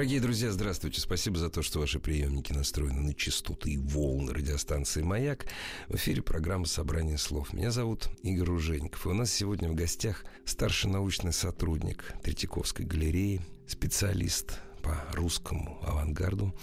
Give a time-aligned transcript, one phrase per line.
[0.00, 0.98] Дорогие друзья, здравствуйте.
[0.98, 5.44] Спасибо за то, что ваши приемники настроены на частоты и волны радиостанции «Маяк».
[5.88, 7.52] В эфире программа «Собрание слов».
[7.52, 9.04] Меня зовут Игорь Ружеников.
[9.04, 16.54] И у нас сегодня в гостях старший научный сотрудник Третьяковской галереи, специалист по русскому авангарду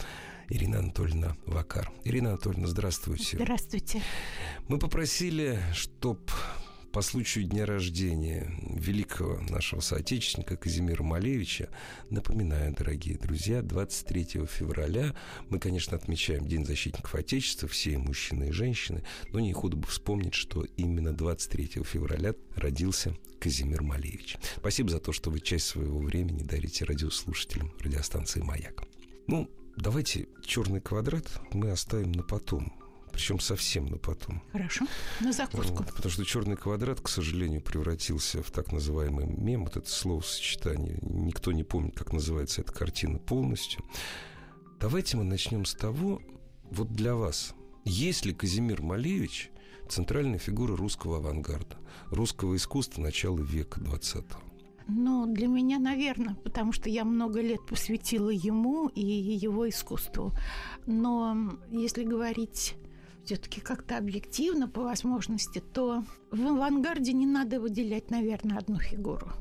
[0.49, 1.91] Ирина Анатольевна Вакар.
[2.05, 3.37] Ирина Анатольевна, здравствуйте.
[3.37, 4.01] Здравствуйте.
[4.67, 6.21] Мы попросили, чтобы
[6.97, 11.69] по случаю дня рождения великого нашего соотечественника Казимира Малевича.
[12.09, 15.13] Напоминаю, дорогие друзья, 23 февраля
[15.51, 20.33] мы, конечно, отмечаем День защитников Отечества, все мужчины и женщины, но не худо бы вспомнить,
[20.33, 24.37] что именно 23 февраля родился Казимир Малевич.
[24.57, 28.81] Спасибо за то, что вы часть своего времени дарите радиослушателям радиостанции «Маяк».
[29.27, 32.73] Ну, давайте черный квадрат мы оставим на потом
[33.17, 34.43] причем совсем на потом.
[34.51, 34.85] Хорошо,
[35.21, 35.83] на закуску.
[35.83, 40.99] Потому что черный квадрат, к сожалению, превратился в так называемый мем, вот это словосочетание.
[41.01, 43.83] Никто не помнит, как называется эта картина полностью.
[44.79, 46.21] Давайте мы начнем с того,
[46.69, 49.49] вот для вас, есть ли Казимир Малевич
[49.89, 51.75] центральная фигура русского авангарда,
[52.11, 54.39] русского искусства начала века 20-го?
[54.87, 60.33] Ну, для меня, наверное, потому что я много лет посвятила ему и его искусству.
[60.85, 62.75] Но если говорить
[63.27, 69.33] все-таки как-то объективно по возможности, то в авангарде не надо выделять, наверное, одну фигуру.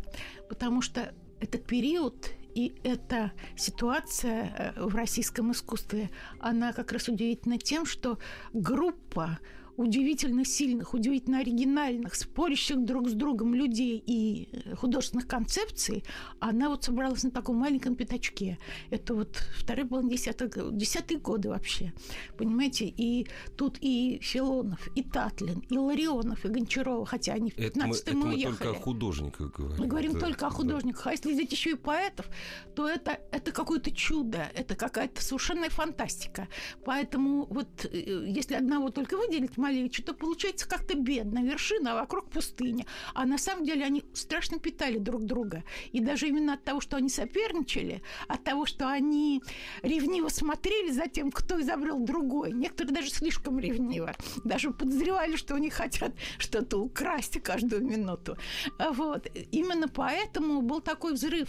[0.49, 7.59] Потому что этот период и эта ситуация э, в российском искусстве, она как раз удивительна
[7.59, 8.19] тем, что
[8.53, 9.39] группа
[9.77, 16.05] удивительно сильных, удивительно оригинальных, спорящих друг с другом людей и э, художественных концепций,
[16.41, 18.59] она вот собралась на таком маленьком пятачке.
[18.91, 21.93] Это вот вторые половина десятых, десятые годы вообще.
[22.37, 22.87] Понимаете?
[22.87, 23.27] И
[23.57, 28.35] тут и Филонов, и Татлин, и Ларионов, и Гончарова, хотя они в 15 мы, мы
[28.35, 28.57] уехали.
[28.57, 29.79] только о художниках говорим.
[29.79, 31.05] Мы говорим да, только о художниках.
[31.05, 31.11] Да.
[31.11, 32.27] А если взять еще и поэтов,
[32.75, 36.49] то это, это какое-то чудо, это какая-то совершенная фантастика.
[36.85, 41.43] Поэтому вот э, если одного только выделить, Малевича, то получается как-то бедно.
[41.43, 42.87] Вершина, а вокруг пустыня.
[43.15, 45.65] А на самом деле они страшно питали друг друга.
[45.91, 49.43] И даже именно от того, что они соперничали, от того, что они
[49.83, 52.53] ревниво смотрели за тем, кто изобрел другой.
[52.53, 54.15] Некоторые даже слишком ревниво.
[54.45, 58.37] Даже подозревали, что они хотят что-то украсть каждую минуту.
[58.79, 59.27] Вот.
[59.51, 61.49] Именно поэтому был такой взрыв.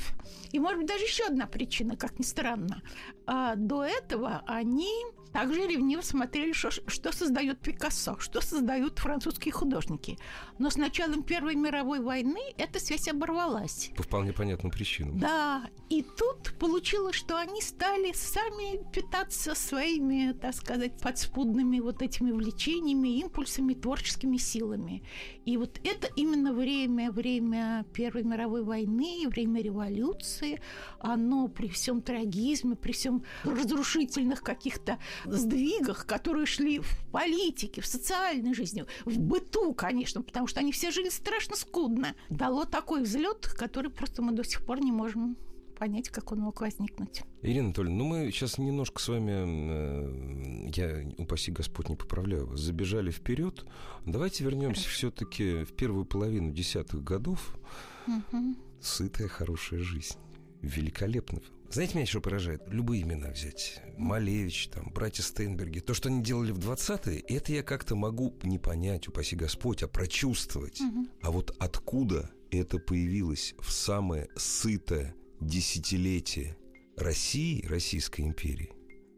[0.51, 2.81] И, может быть, даже еще одна причина, как ни странно.
[3.27, 4.91] А до этого они
[5.37, 10.17] также ревниво смотрели, что, что создает Пикассо, что создают французские художники.
[10.57, 13.91] Но с началом Первой мировой войны эта связь оборвалась.
[13.95, 15.19] По вполне понятным причинам.
[15.19, 22.31] Да, и тут получилось, что они стали сами питаться своими, так сказать, подспудными вот этими
[22.31, 25.03] влечениями, импульсами, творческими силами.
[25.45, 30.59] И вот это именно время, время Первой мировой войны, время революции,
[30.99, 34.97] оно при всем трагизме, при всем разрушительных каких-то
[35.31, 40.91] сдвигах, которые шли в политике, в социальной жизни, в быту, конечно, потому что они все
[40.91, 45.37] жили страшно скудно, дало такой взлет, который просто мы до сих пор не можем
[45.77, 47.21] понять, как он мог возникнуть.
[47.41, 52.59] Ирина Анатольевна, ну мы сейчас немножко с вами, э, я, упаси Господь, не поправляю вас,
[52.59, 53.65] забежали вперед.
[54.05, 57.55] Давайте вернемся все-таки в первую половину десятых годов.
[58.07, 58.55] Угу.
[58.81, 60.17] Сытая, хорошая жизнь.
[60.61, 61.41] Великолепно.
[61.69, 62.61] Знаете, меня еще поражает?
[62.67, 63.81] Любые имена взять.
[63.97, 65.79] Малевич, там, братья Стейнберги.
[65.79, 69.87] То, что они делали в 20-е, это я как-то могу не понять, упаси Господь, а
[69.87, 70.79] прочувствовать.
[70.79, 71.07] Угу.
[71.21, 76.57] А вот откуда это появилось в самое сытое десятилетие
[76.95, 78.71] России, Российской империи,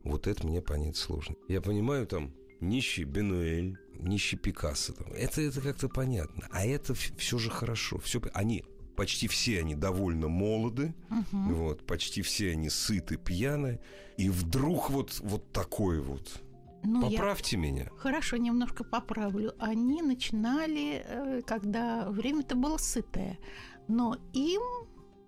[0.03, 1.35] вот это мне понять сложно.
[1.47, 4.93] Я понимаю, там, нищий Бенуэль, нищий Пикассо.
[4.93, 5.11] Там.
[5.13, 6.47] Это, это как-то понятно.
[6.51, 7.99] А это все же хорошо.
[7.99, 8.63] Все, они
[8.99, 11.53] почти все они довольно молоды, угу.
[11.53, 13.79] вот, почти все они сыты, пьяны,
[14.17, 16.41] и вдруг вот, вот такой вот.
[16.83, 17.61] Ну, Поправьте я...
[17.61, 17.89] меня.
[17.95, 19.53] Хорошо, немножко поправлю.
[19.57, 23.39] Они начинали, э, когда время-то было сытое,
[23.87, 24.61] но им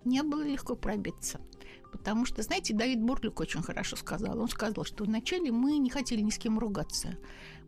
[0.04, 1.40] не было легко пробиться.
[1.92, 4.38] Потому что, знаете, Давид Бурлюк очень хорошо сказал.
[4.38, 7.16] Он сказал, что вначале мы не хотели ни с кем ругаться.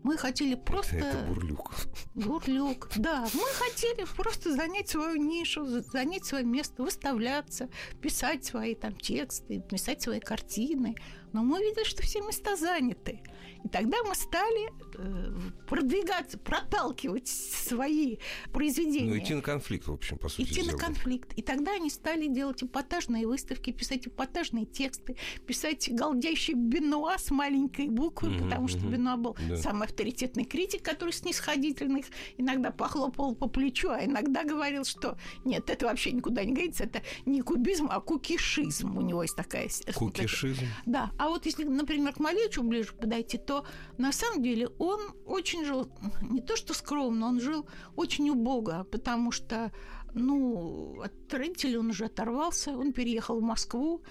[0.05, 0.97] Мы хотели просто...
[0.97, 1.73] Это Бурлюк.
[2.15, 3.27] Бурлюк, да.
[3.33, 7.71] Мы хотели просто занять свою нишу, занять свое место, выставляться,
[8.03, 10.95] писать свои там тексты, писать свои картины.
[11.35, 13.21] Но мы видели, что все места заняты.
[13.65, 15.35] И тогда мы стали э,
[15.67, 18.19] продвигаться, проталкивать свои
[18.53, 19.11] произведения.
[19.11, 20.73] Ну, идти на конфликт, в общем, по сути Идти дела.
[20.73, 21.33] на конфликт.
[21.37, 25.17] И тогда они стали делать эпатажные выставки, писать эпатажные тексты,
[25.47, 28.91] писать галдящий Бенуа с маленькой буквы, Мгм, потому что мгм.
[28.91, 29.57] Бенуа был Да.
[29.57, 32.05] самый авторитетный критик, который снисходительных
[32.37, 35.17] иногда похлопал по плечу, а иногда говорил, что
[35.47, 38.97] нет, это вообще никуда не годится, это не кубизм, а кукишизм.
[38.97, 39.69] У него есть такая...
[39.95, 40.67] Кукишизм.
[40.85, 43.65] да, а вот если, например, к Малевичу ближе подойти, то
[43.97, 45.89] на самом деле он очень жил,
[46.21, 47.67] не то что скромно, он жил
[47.97, 49.73] очень убого, потому что,
[50.13, 54.03] ну, от родителей он уже оторвался, он переехал в Москву,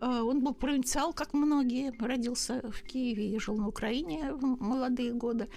[0.00, 5.48] он был провинциал, как многие, родился в Киеве и жил на Украине в молодые годы.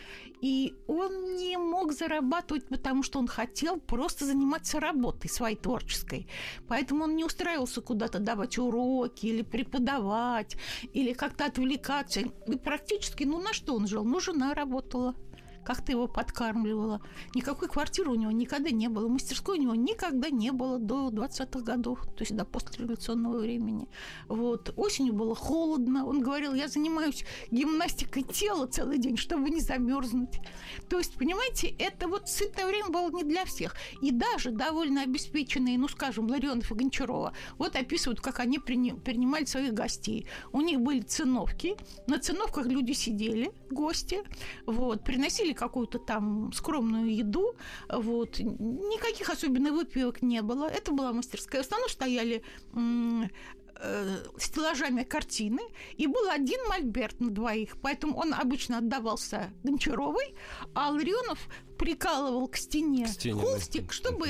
[0.41, 6.27] И он не мог зарабатывать, потому что он хотел просто заниматься работой своей творческой.
[6.67, 10.57] Поэтому он не устраивался куда-то давать уроки или преподавать,
[10.93, 12.21] или как-то отвлекаться.
[12.21, 14.03] И практически, ну на что он жил?
[14.03, 15.15] Ну, жена работала
[15.63, 17.01] как-то его подкармливала.
[17.35, 19.07] Никакой квартиры у него никогда не было.
[19.07, 23.87] Мастерской у него никогда не было до 20-х годов, то есть до постреволюционного времени.
[24.27, 24.73] Вот.
[24.75, 26.05] Осенью было холодно.
[26.05, 30.39] Он говорил, я занимаюсь гимнастикой тела целый день, чтобы не замерзнуть.
[30.89, 33.75] То есть, понимаете, это вот сытое время было не для всех.
[34.01, 39.45] И даже довольно обеспеченные, ну, скажем, Ларионов и Гончарова, вот описывают, как они прини- принимали
[39.45, 40.27] своих гостей.
[40.51, 41.75] У них были циновки,
[42.07, 44.19] на циновках люди сидели, гости,
[44.65, 47.55] вот, приносили какую-то там скромную еду,
[47.89, 51.63] вот, никаких особенных выпивок не было, это была мастерская.
[51.63, 52.43] В основном стояли
[53.81, 55.61] э, стеллажами картины,
[55.97, 60.35] и был один мольберт на двоих, поэтому он обычно отдавался Гончаровой,
[60.73, 61.39] а Ларионов
[61.81, 63.41] прикалывал к стене, К стене, да.
[63.41, 64.27] холстик, чтобы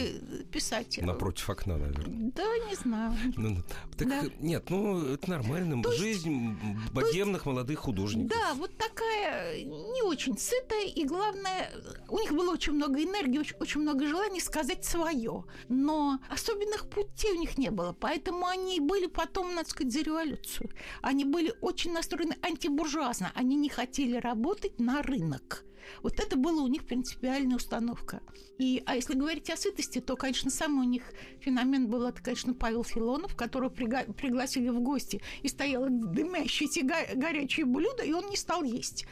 [0.54, 0.98] писать.
[1.02, 2.32] Напротив окна, наверное.
[2.34, 3.14] Да, не знаю.
[3.36, 3.58] Ну,
[3.98, 4.24] так Да.
[4.40, 5.84] нет, ну это нормально.
[5.84, 6.58] То есть- Жизнь
[6.94, 8.30] богемных молодых художников.
[8.38, 11.70] Да, вот такая не очень сытая, и главное,
[12.08, 15.44] у них было очень много энергии, очень, очень много желаний сказать свое.
[15.68, 20.70] Но особенных путей у них не было, поэтому они были потом, надо сказать, за революцию.
[21.02, 25.66] Они были очень настроены антибуржуазно, они не хотели работать на рынок.
[26.04, 28.22] Вот это была у них принципиальная установка.
[28.58, 31.04] И, а если говорить о сытости, то, конечно, самый у них
[31.40, 37.16] феномен был, это, конечно, Павел Филонов, которого прига- пригласили в гости, и стояло дымящееся го-
[37.20, 39.06] горячее блюдо, и он не стал есть.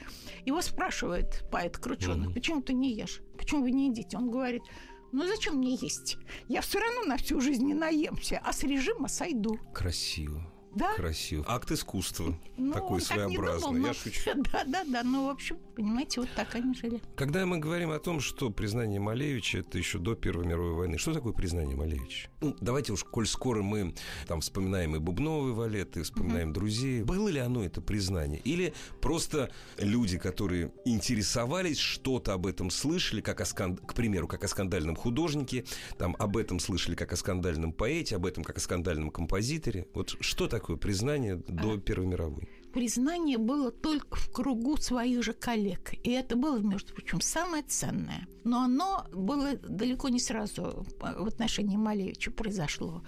[0.46, 2.34] Его спрашивает поэт Крученый, Мгм.
[2.34, 3.22] почему ты не ешь?
[3.38, 4.18] Почему вы не едите?
[4.18, 4.62] Он говорит,
[5.12, 6.18] ну зачем мне есть?
[6.48, 9.58] Я все равно на всю жизнь не наемся, а с режима сойду.
[9.74, 10.44] Красиво.
[10.76, 10.94] Да?
[10.94, 11.44] Красиво.
[11.48, 12.40] Акт искусства.
[12.56, 13.62] Ну, Такой он так своеобразный.
[13.70, 14.30] думал, Я но- шучу.
[14.54, 15.02] Да, да, да.
[15.04, 17.02] Ну, в общем, понимаете, вот так они жили.
[17.16, 21.14] Когда мы говорим о том, что признание Малевича это еще до Первой мировой войны, что
[21.14, 22.30] такое признание Малевича?
[22.42, 23.96] Ну, давайте уж, коль скоро мы
[24.28, 28.42] там вспоминаем и Бубновый валет, и вспоминаем друзей, было ли оно это признание?
[28.44, 34.44] Или просто люди, которые интересовались, что-то об этом слышали, как о скан- к примеру, как
[34.44, 35.64] о скандальном художнике,
[35.98, 39.88] там об этом слышали как о скандальном поэте, об этом как о скандальном композиторе.
[39.94, 42.50] Вот что такое признание до Первой мировой?
[42.72, 45.94] Признание было только в кругу своих же коллег.
[46.04, 48.28] И это было, между прочим, самое ценное.
[48.44, 53.04] Но оно было далеко не сразу в отношении Малевича произошло.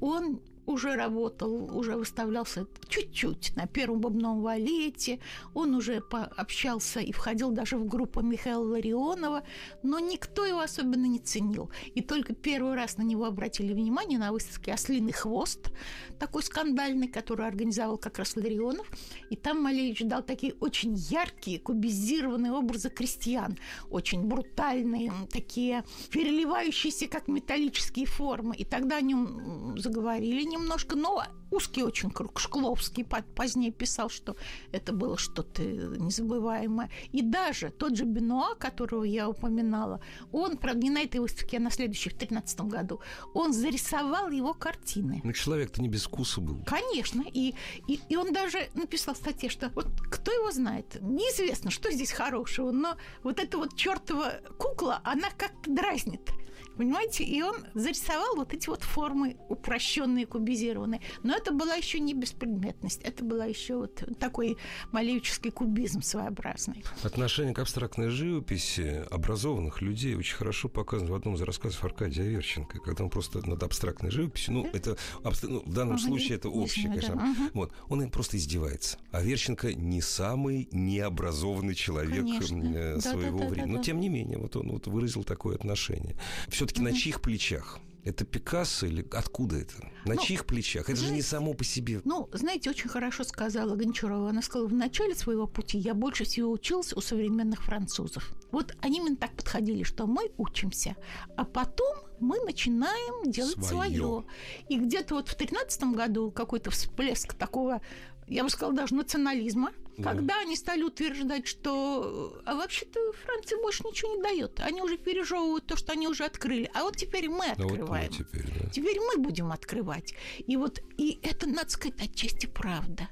[0.00, 5.20] Он уже работал, уже выставлялся чуть-чуть на первом бубном валете,
[5.54, 6.02] он уже
[6.36, 9.44] общался и входил даже в группу Михаила Ларионова,
[9.82, 11.70] но никто его особенно не ценил.
[11.94, 15.70] И только первый раз на него обратили внимание на выставке «Ослиный хвост»,
[16.18, 18.90] такой скандальный, который организовал как раз Ларионов.
[19.30, 23.56] И там Малевич дал такие очень яркие, кубизированные образы крестьян,
[23.90, 28.56] очень брутальные, такие переливающиеся, как металлические формы.
[28.56, 32.38] И тогда о нем заговорили немножко, но узкий очень круг.
[32.38, 34.36] Шкловский позднее писал, что
[34.72, 36.90] это было что-то незабываемое.
[37.12, 40.00] И даже тот же Бенуа, которого я упоминала,
[40.32, 43.00] он, правда, не на этой выставке, а на следующей, в 13 году,
[43.34, 45.20] он зарисовал его картины.
[45.24, 46.62] Ну, человек-то не без вкуса был.
[46.64, 47.24] Конечно.
[47.32, 47.54] И,
[47.86, 52.12] и, и он даже написал в статье, что вот кто его знает, неизвестно, что здесь
[52.12, 56.30] хорошего, но вот эта вот чертова кукла, она как-то дразнит.
[56.76, 57.24] Понимаете?
[57.24, 61.00] И он зарисовал вот эти вот формы упрощенные, кубизированные.
[61.22, 64.56] Но это была еще не беспредметность, это была еще вот такой
[64.92, 66.84] малевический кубизм своеобразный.
[67.02, 72.78] Отношение к абстрактной живописи образованных людей очень хорошо показано в одном из рассказов Аркадия Аверченко,
[72.80, 74.96] когда он просто над абстрактной живописью, ну, это
[75.42, 77.22] ну, в данном ага, случае это общее, конечно, да.
[77.22, 77.50] угу.
[77.54, 78.98] вот, он им просто издевается.
[79.12, 83.00] Аверченко не самый необразованный человек конечно.
[83.00, 86.16] своего да, да, времени, да, но тем не менее, вот он вот выразил такое отношение.
[86.48, 86.90] Все все-таки угу.
[86.90, 89.74] на чьих плечах Это Пикассо или откуда это?
[90.04, 90.88] На ну, чьих плечах?
[90.88, 92.00] Это знаете, же не само по себе.
[92.04, 94.30] Ну, знаете, очень хорошо сказала Гончарова.
[94.30, 98.32] Она сказала, в начале своего пути я больше всего учился у современных французов.
[98.52, 100.96] Вот они именно так подходили, что мы учимся,
[101.36, 103.98] а потом мы начинаем делать свое.
[103.98, 104.24] свое.
[104.68, 107.80] И где-то вот в 2013 году какой-то всплеск такого
[108.28, 110.12] я бы сказала, даже национализма, да.
[110.12, 114.60] когда они стали утверждать, что а вообще-то Франция больше ничего не дает.
[114.60, 116.70] Они уже пережевывают то, что они уже открыли.
[116.74, 118.10] А вот теперь мы открываем.
[118.10, 118.70] вот теперь, да.
[118.70, 120.14] теперь мы будем открывать.
[120.46, 123.08] И вот и это, надо сказать, отчасти правда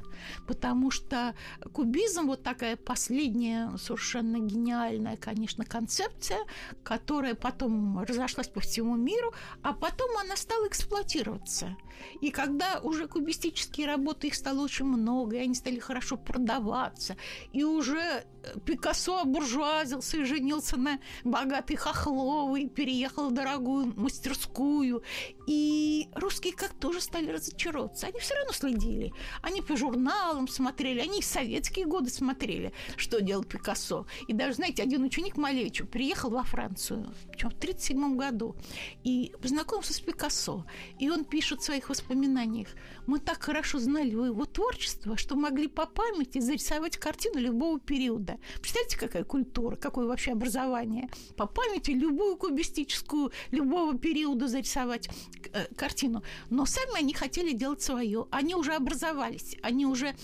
[0.46, 1.34] потому что
[1.72, 6.38] кубизм вот такая последняя совершенно гениальная, конечно, концепция,
[6.82, 11.76] которая потом разошлась по всему миру, а потом она стала эксплуатироваться.
[12.20, 17.16] И когда уже кубистические работы, их стало очень много, и они стали хорошо продаваться,
[17.52, 18.24] и уже
[18.64, 25.02] Пикассо обуржуазился и женился на богатой Хохловой, переехал в дорогую мастерскую.
[25.46, 28.06] И русские как тоже стали разочаровываться.
[28.06, 29.12] Они все равно следили.
[29.42, 34.06] Они по журналам смотрели, они в советские годы смотрели, что делал Пикассо.
[34.28, 38.56] И даже, знаете, один ученик Малевича приехал во Францию, причем в 1937 году,
[39.02, 40.64] и познакомился с Пикассо.
[40.98, 42.68] И он пишет в своих воспоминаниях,
[43.06, 48.38] мы так хорошо знали его творчество, что могли по памяти зарисовать картину любого периода.
[48.60, 51.08] Представляете, какая культура, какое вообще образование.
[51.36, 55.10] По памяти любую кубистическую, любого периода зарисовать
[55.52, 56.22] э, картину.
[56.50, 58.26] Но сами они хотели делать свое.
[58.30, 60.14] Они уже образовались, они уже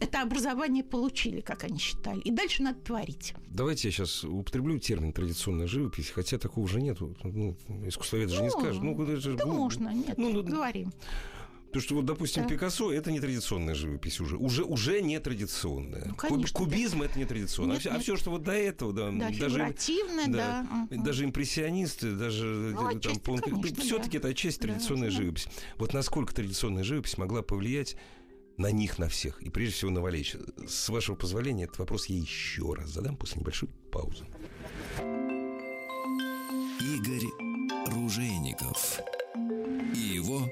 [0.00, 2.20] это образование получили, как они считали.
[2.20, 3.34] И дальше надо творить.
[3.48, 6.98] Давайте я сейчас употреблю термин традиционная живопись, хотя такого уже нет.
[7.00, 8.82] Ну, искусствовед же ну, не скажет.
[8.82, 10.92] Ну, это же, да ну, можно, нет, ну, ну, говорим.
[11.72, 12.48] Потому что вот, допустим, да.
[12.50, 14.36] Пикассо это не традиционная живопись уже.
[14.36, 16.04] Уже, уже не традиционная.
[16.04, 17.06] Ну, конечно, Кубизм да.
[17.06, 17.76] это не традиционное.
[17.76, 17.98] Нет, а, все, нет.
[17.98, 19.74] а все, что вот до этого, да, да даже,
[20.26, 21.02] да, да.
[21.02, 23.40] даже импрессионисты, даже ну, э, там, пол...
[23.78, 24.18] все-таки да.
[24.18, 25.48] это отчасти традиционная да, живопись.
[25.78, 27.96] Вот насколько традиционная живопись могла повлиять
[28.58, 30.40] на них, на всех, и прежде всего на Валерьевича.
[30.68, 34.26] С вашего позволения, этот вопрос я еще раз задам после небольшой паузы.
[36.82, 37.28] Игорь
[37.86, 39.00] Ружейников
[39.94, 40.50] и его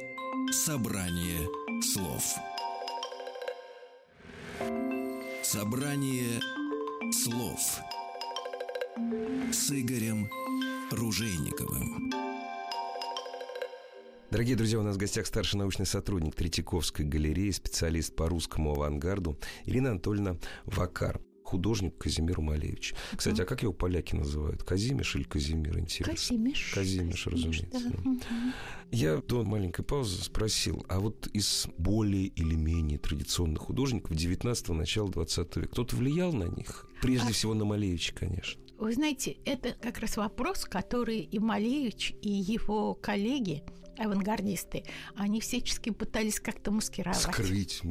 [0.52, 1.48] Собрание
[1.80, 2.34] слов.
[5.44, 6.40] Собрание
[7.12, 7.80] слов.
[9.52, 10.28] С Игорем
[10.90, 12.10] Ружейниковым.
[14.32, 19.38] Дорогие друзья, у нас в гостях старший научный сотрудник Третьяковской галереи, специалист по русскому авангарду
[19.66, 22.94] Ирина Анатольевна Вакар художник Казимир Малевич.
[23.16, 24.62] Кстати, а как его поляки называют?
[24.62, 26.14] Казимиш или Казимир, интересно?
[26.14, 26.72] Казимиш.
[26.72, 27.92] Казимиш, разумеется.
[27.92, 28.54] Да.
[28.92, 35.08] Я до маленькой паузы спросил, а вот из более или менее традиционных художников 19-го, начала
[35.08, 36.88] 20 века, кто-то влиял на них?
[37.02, 37.32] Прежде а...
[37.32, 38.60] всего на Малевича, конечно.
[38.78, 43.64] Вы знаете, это как раз вопрос, который и Малевич, и его коллеги–
[44.00, 47.18] авангардисты, они всячески пытались как-то маскировать.
[47.18, 47.82] Скрыть.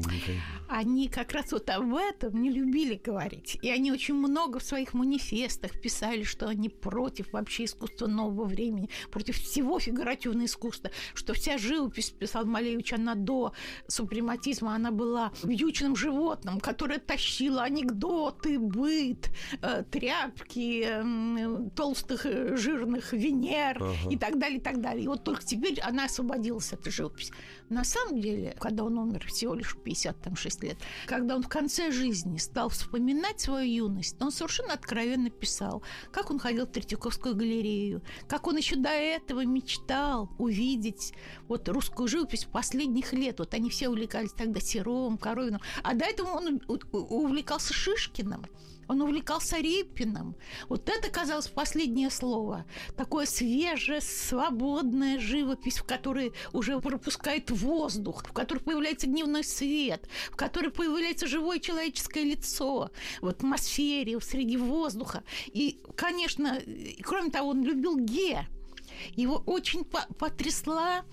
[0.67, 3.57] Они как раз вот об этом не любили говорить.
[3.61, 8.89] И они очень много в своих манифестах писали, что они против вообще искусства нового времени,
[9.11, 13.53] против всего фигуративного искусства, что вся живопись, писал Малевич, она до
[13.87, 19.29] супрематизма, она была вьючным животным, которое тащило анекдоты, быт,
[19.61, 23.93] э, тряпки, э, толстых э, жирных Венер ага.
[24.09, 25.03] и так далее, и так далее.
[25.05, 27.33] И вот только теперь она она освободилась от живописи.
[27.69, 32.37] На самом деле, когда он умер всего лишь 56 лет, когда он в конце жизни
[32.37, 38.47] стал вспоминать свою юность, он совершенно откровенно писал, как он ходил в Третьяковскую галерею, как
[38.47, 41.13] он еще до этого мечтал увидеть
[41.47, 43.39] вот русскую живопись последних лет.
[43.39, 48.45] Вот они все увлекались тогда Серовым, Коровиным, а до этого он увлекался Шишкиным.
[48.89, 50.35] Он увлекался Репиным.
[50.67, 52.65] Вот это, казалось, последнее слово.
[52.97, 60.35] Такое свежее, свободная живопись, в которой уже пропускает воздух, в которой появляется дневной свет, в
[60.35, 62.89] которой появляется живое человеческое лицо
[63.21, 65.23] в атмосфере, среди воздуха.
[65.45, 66.59] И, конечно,
[67.03, 68.47] кроме того, он любил Ге,
[69.15, 71.03] его очень потрясла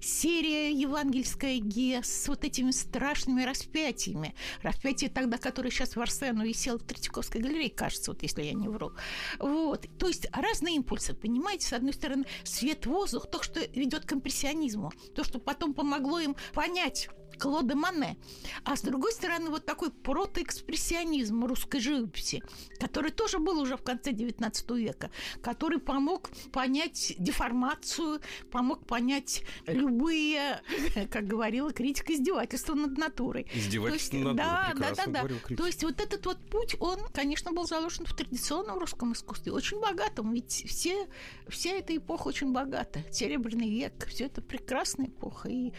[0.00, 4.34] серия евангельская Ге с вот этими страшными распятиями.
[4.62, 8.68] Распятие тогда, которое сейчас в Арсену висел в Третьяковской галерее, кажется, вот если я не
[8.68, 8.92] вру.
[9.38, 9.86] Вот.
[9.98, 11.66] То есть разные импульсы, понимаете?
[11.66, 16.36] С одной стороны, свет, воздух, то, что ведет к импрессионизму, то, что потом помогло им
[16.54, 18.16] понять Клода Мане.
[18.64, 22.42] А с другой стороны, вот такой протоэкспрессионизм русской живописи,
[22.78, 25.10] который тоже был уже в конце XIX века,
[25.42, 30.60] который помог понять деформацию, помог понять любые,
[31.10, 33.46] как говорила критика, издевательства над натурой.
[33.54, 35.56] Издевательство над натурой, да, да, да, да.
[35.56, 39.80] То есть вот этот вот путь, он, конечно, был заложен в традиционном русском искусстве, очень
[39.80, 41.06] богатом, ведь все,
[41.48, 43.00] вся эта эпоха очень богата.
[43.10, 45.72] Серебряный век, все это прекрасная эпоха, и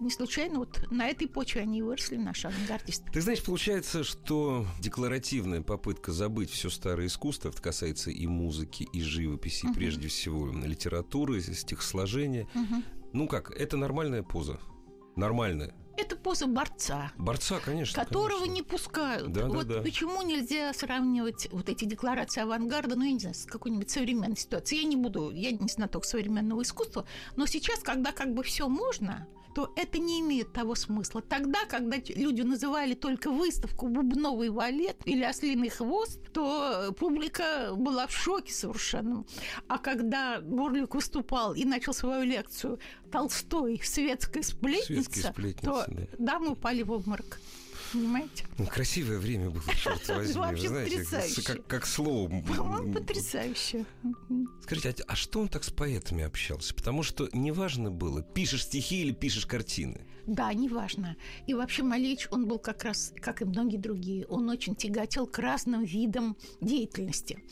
[0.00, 3.10] не случайно вот на этой почве они и выросли, наши авангардисты.
[3.12, 9.02] Ты знаешь, получается, что декларативная попытка забыть все старое искусство, это касается и музыки, и
[9.02, 9.74] живописи, uh-huh.
[9.74, 12.46] прежде всего литературы, стихосложения.
[12.54, 12.82] Uh-huh.
[13.12, 14.58] Ну как, это нормальная поза?
[15.16, 15.74] Нормальная.
[15.96, 17.12] Это поза борца.
[17.16, 18.04] Борца, конечно.
[18.04, 18.54] Которого конечно.
[18.54, 19.32] не пускают.
[19.32, 19.82] Да, вот да, да.
[19.82, 24.82] почему нельзя сравнивать вот эти декларации авангарда, ну, я не знаю, с какой-нибудь современной ситуацией.
[24.82, 29.28] Я не буду, я не знаток современного искусства, но сейчас, когда как бы все можно,
[29.54, 31.22] то это не имеет того смысла.
[31.22, 38.12] Тогда, когда люди называли только выставку «Бубновый валет» или «Ослиный хвост», то публика была в
[38.12, 39.24] шоке совершенно.
[39.68, 42.78] А когда Борлик выступал и начал свою лекцию
[43.10, 43.80] «Толстой.
[43.84, 46.06] Светская сплетница», сплетница то да.
[46.18, 47.40] дамы упали в обморок
[47.94, 48.44] понимаете?
[48.58, 50.34] Ну, красивое время было, черт возьми.
[50.34, 52.28] Вообще знаете, как, как слово.
[52.42, 53.86] По-моему, потрясающе.
[54.62, 56.74] Скажите, а, а что он так с поэтами общался?
[56.74, 60.06] Потому что неважно было, пишешь стихи или пишешь картины.
[60.26, 61.16] Да, неважно.
[61.46, 65.38] И вообще Малевич, он был как раз, как и многие другие, он очень тяготел к
[65.38, 67.42] разным видам деятельности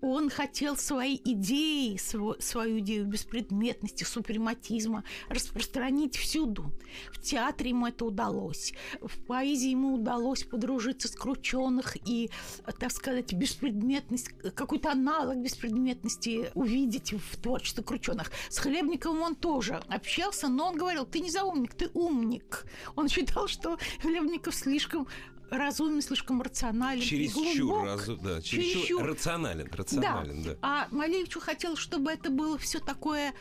[0.00, 6.72] он хотел свои идеи, свою идею беспредметности, супрематизма распространить всюду.
[7.12, 8.74] В театре ему это удалось.
[9.00, 12.30] В поэзии ему удалось подружиться с крученых и,
[12.78, 18.30] так сказать, беспредметность, какой-то аналог беспредметности увидеть в творчестве крученых.
[18.48, 22.66] С Хлебниковым он тоже общался, но он говорил, ты не заумник, ты умник.
[22.96, 25.06] Он считал, что Хлебников слишком
[25.50, 27.02] разумен, слишком рационален.
[27.02, 30.50] Чересчур, разу, да, чересчур, чересчур рационален, рационален, да.
[30.50, 30.58] да.
[30.62, 33.32] А Малевичу хотел, чтобы это было все такое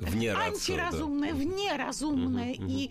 [0.00, 1.36] вне антиразумное, да.
[1.36, 2.54] внеразумное.
[2.54, 2.90] Угу, и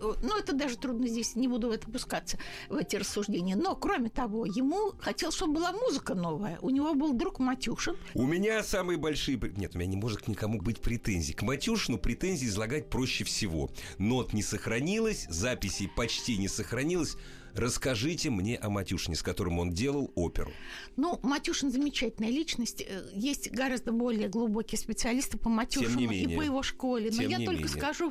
[0.00, 2.38] ну, это даже трудно здесь, не буду в это пускаться,
[2.68, 3.56] в эти рассуждения.
[3.56, 6.58] Но, кроме того, ему хотел, чтобы была музыка новая.
[6.62, 7.96] У него был друг Матюшин.
[8.14, 9.38] У меня самые большие...
[9.56, 11.32] Нет, у меня не может никому быть претензий.
[11.32, 13.70] К Матюшину претензии излагать проще всего.
[13.98, 17.16] Нот не сохранилось, записей почти не сохранилось.
[17.56, 20.52] Расскажите мне о Матюшине, с которым он делал оперу.
[20.96, 22.82] Ну, Матюшин замечательная личность.
[22.82, 27.10] Э, есть гораздо более глубокие специалисты по Матюшину и по его школе.
[27.14, 27.68] Но я только менее.
[27.68, 28.10] скажу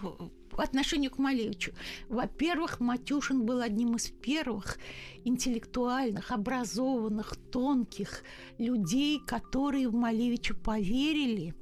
[0.50, 1.74] по отношению к Малевичу.
[2.10, 4.80] Во-первых, Матюшин был одним из первых
[5.24, 8.24] интеллектуальных, образованных, тонких
[8.58, 11.54] людей, которые в Малевича поверили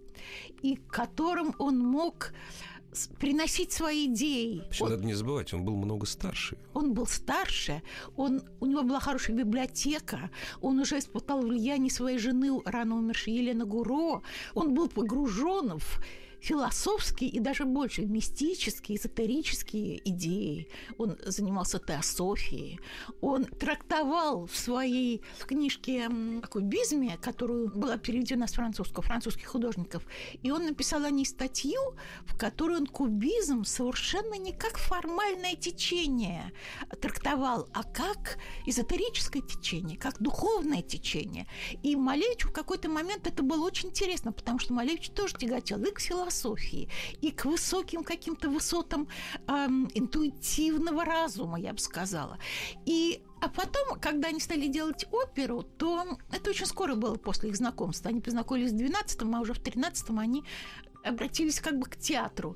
[0.61, 2.33] и которым он мог
[3.19, 4.63] приносить свои идеи.
[4.69, 6.57] Еще он, надо не забывать, он был много старше.
[6.73, 7.81] Он был старше,
[8.15, 10.29] он, у него была хорошая библиотека,
[10.61, 14.21] он уже испытал влияние своей жены, рано умершей Елены Гуро,
[14.53, 15.99] он был погружен в
[16.43, 20.67] философские и даже больше мистические, эзотерические идеи.
[20.97, 22.79] Он занимался теософией.
[23.21, 26.09] Он трактовал в своей в книжке
[26.49, 30.03] «Кубизме», которую была переведена с французского, французских художников,
[30.41, 31.79] и он написал о ней статью,
[32.25, 36.51] в которой он кубизм совершенно не как формальное течение
[37.01, 41.47] трактовал, а как эзотерическое течение, как духовное течение.
[41.83, 45.91] И Малевичу в какой-то момент это было очень интересно, потому что Малевич тоже тяготел и
[45.91, 46.89] к философии, философии
[47.21, 49.07] и к высоким каким-то высотам
[49.47, 52.37] эм, интуитивного разума, я бы сказала.
[52.85, 57.55] И а потом, когда они стали делать оперу, то это очень скоро было после их
[57.55, 58.09] знакомства.
[58.09, 60.43] Они познакомились в 12-м, а уже в 13-м они
[61.03, 62.55] обратились как бы к театру.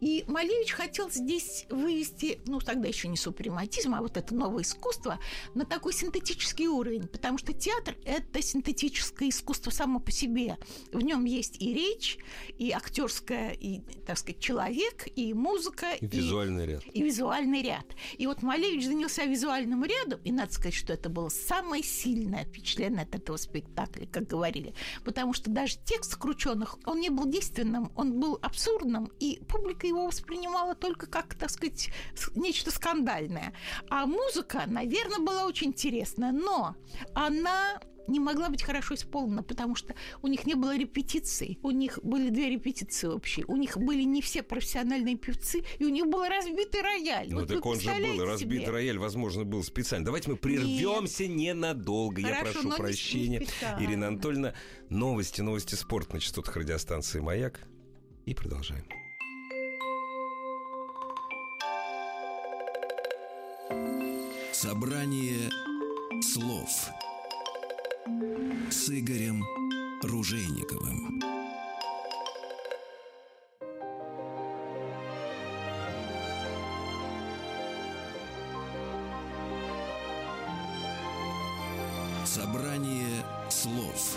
[0.00, 5.18] И Малевич хотел здесь вывести, ну, тогда еще не супрематизм, а вот это новое искусство,
[5.54, 10.58] на такой синтетический уровень, потому что театр– это синтетическое искусство само по себе.
[10.92, 12.18] В нем есть и речь,
[12.58, 15.92] и актерская, и, так сказать, человек, и музыка.
[16.00, 16.82] И, и визуальный ряд.
[16.92, 17.86] И визуальный ряд.
[18.18, 23.02] И вот Малевич занялся визуальным рядом, и надо сказать, что это было самое сильное впечатление
[23.02, 24.74] от этого спектакля, как говорили.
[25.04, 30.06] Потому что даже текст скрученных, он не был действенным, он был абсурдным, и публика его
[30.06, 31.90] воспринимала только как, так сказать,
[32.34, 33.52] нечто скандальное.
[33.88, 36.76] А музыка, наверное, была очень интересная, но
[37.14, 41.58] она не могла быть хорошо исполнена, потому что у них не было репетиций.
[41.62, 43.44] У них были две репетиции общие.
[43.46, 47.28] У них были не все профессиональные певцы, и у них был разбитый рояль.
[47.30, 48.24] Ну, вот так он же был.
[48.24, 48.70] Разбитый себе?
[48.70, 50.04] рояль, возможно, был специально.
[50.04, 52.22] Давайте мы прервемся ненадолго.
[52.22, 53.46] Хорошо, Я прошу прощения.
[53.80, 54.54] Ирина Анатольевна,
[54.88, 57.60] новости, новости спорта на частотах радиостанции «Маяк».
[58.24, 58.84] И продолжаем.
[64.58, 65.50] Собрание
[66.22, 66.70] слов
[68.70, 69.44] с Игорем
[70.02, 71.20] Ружейниковым.
[82.24, 84.16] Собрание слов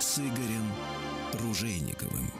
[0.00, 0.72] с Игорем
[1.34, 2.32] Ружейниковым.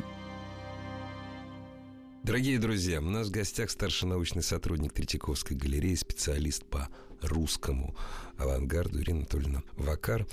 [2.31, 6.89] Дорогие друзья, у нас в гостях старший научный сотрудник Третьяковской галереи, специалист по
[7.23, 7.97] русскому
[8.37, 10.29] авангарду Ирина Анатольевна Вакар.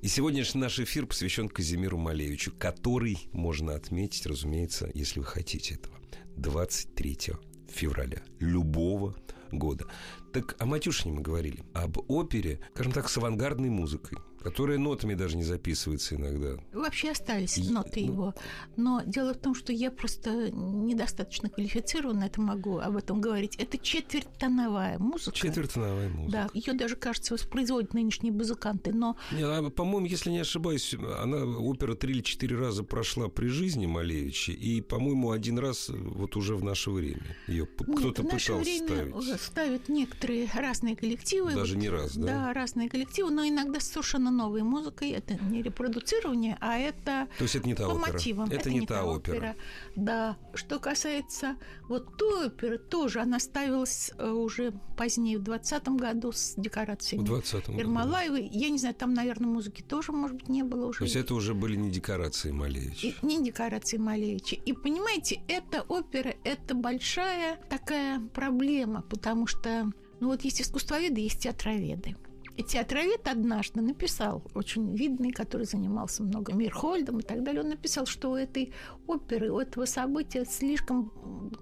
[0.00, 5.98] И сегодняшний наш эфир посвящен Казимиру Малевичу, который можно отметить, разумеется, если вы хотите этого,
[6.36, 7.34] 23
[7.68, 9.14] февраля любого
[9.52, 9.84] года.
[10.32, 14.16] Так о Матюшине мы говорили, об опере, скажем так, с авангардной музыкой,
[14.48, 16.56] которая нотами даже не записывается иногда.
[16.72, 18.34] Вообще остались И- ноты ну- его.
[18.76, 23.56] Но дело в том, что я просто недостаточно квалифицирована, это могу об этом говорить.
[23.56, 25.36] Это четвертьтоновая музыка.
[25.36, 26.32] Четвертоновая музыка.
[26.32, 31.44] Да, ее даже, кажется, воспроизводят нынешние музыканты, но Не, а, по-моему, если не ошибаюсь, она
[31.44, 36.36] опера три или четыре раза прошла при жизни Малевича, и, по-моему, один раз э, вот
[36.36, 39.40] уже в наше время ее кто-то пытался время ставить.
[39.40, 41.54] ставят некоторые разные коллективы.
[41.54, 42.26] Даже не раз, да?
[42.26, 45.10] Да, разные коллективы, но иногда совершенно новой музыкой.
[45.10, 48.12] Это не репродуцирование, а это То есть это не та по опера.
[48.12, 48.50] мотивам.
[48.50, 49.54] Это, не, та опера.
[49.96, 50.36] Да.
[50.54, 51.56] Что касается
[51.88, 57.24] вот той оперы, тоже она ставилась э, уже позднее, в 20 году с В декорациями
[57.24, 57.78] 20-м году.
[57.78, 58.48] Ермолаевой.
[58.52, 60.98] Я не знаю, там, наверное, музыки тоже, может быть, не было уже.
[60.98, 63.08] То есть это уже были не декорации Малевича.
[63.08, 64.56] И не декорации Малевича.
[64.56, 71.40] И понимаете, эта опера– это большая такая проблема, потому что, ну вот есть искусствоведы, есть
[71.42, 72.16] театроведы.
[72.62, 78.32] Театровед однажды написал, очень видный, который занимался много Мирхольдом и так далее, он написал, что
[78.32, 78.72] у этой
[79.06, 81.12] оперы, у этого события слишком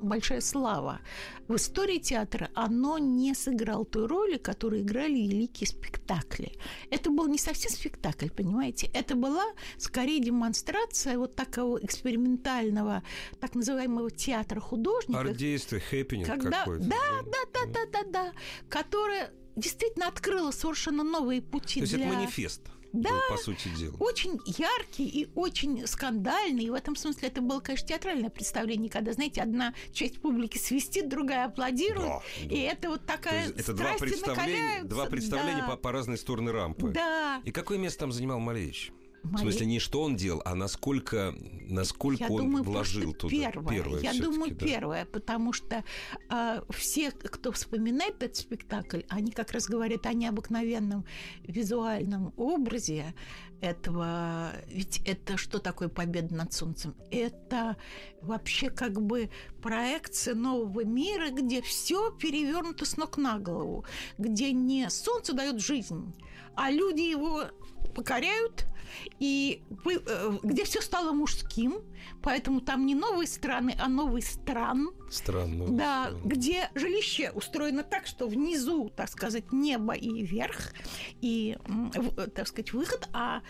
[0.01, 1.01] большая слава.
[1.49, 6.53] В истории театра оно не сыграло той роли, которую играли великие спектакли.
[6.91, 8.91] Это был не совсем спектакль, понимаете?
[8.93, 9.45] Это была
[9.79, 13.03] скорее демонстрация вот такого экспериментального,
[13.41, 15.27] так называемого театра художников.
[15.27, 16.85] Арт-действие, хэппенинг какой-то.
[16.85, 18.33] да, да, да, да, да, да,
[18.69, 22.07] которая действительно открыла совершенно новые пути То есть для...
[22.07, 22.61] это манифест,
[22.93, 23.11] Да.
[23.11, 23.97] был, по сути дела.
[23.99, 26.65] Очень яркий и очень скандальный.
[26.65, 31.09] И в этом смысле это было, конечно, театральное представление, когда, знаете, одна часть публики свистит,
[31.09, 32.09] другая аплодирует.
[32.09, 32.55] Да, да.
[32.55, 34.89] И это вот такая это два представления, накаляются.
[34.89, 35.69] два представления Да.
[35.71, 36.89] по, по разные стороны рампы.
[36.91, 37.41] Да.
[37.45, 38.93] И какое место там занимал Малевич?
[39.23, 41.35] В Мале- смысле, не что он делал, а насколько,
[41.69, 43.35] насколько Я он думаю, вложил туда.
[43.35, 43.75] первое.
[44.01, 44.67] Я всё-таки, думаю, да.
[44.67, 45.85] первое, потому что
[46.29, 51.05] а, все, кто вспоминает этот спектакль, они как раз говорят о необыкновенном
[51.43, 53.15] визуальном образе
[53.61, 54.53] этого.
[54.69, 56.95] Ведь это что такое победа над солнцем?
[57.11, 57.77] Это
[58.23, 63.85] вообще как бы проекция нового мира, где все перевернуто с ног на голову,
[64.19, 66.15] где не солнце дает жизнь,
[66.55, 67.45] а люди его
[67.95, 68.67] покоряют,
[69.19, 71.81] и вы- э, где все стало мужским,
[72.23, 75.67] поэтому там не новые страны, а новый стран, Странно.
[75.69, 80.73] да, где жилище устроено так, что внизу, так сказать, небо и верх,
[81.21, 81.57] и,
[82.17, 83.43] э, так сказать, выход, а